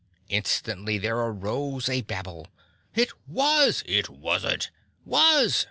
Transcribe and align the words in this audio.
Instantly 0.29 0.97
there 0.97 1.15
arose 1.19 1.87
a 1.87 2.01
babble. 2.01 2.47
"It 2.95 3.11
was!" 3.27 3.83
"It 3.85 4.09
wasn't!" 4.09 4.71
"Was!" 5.05 5.51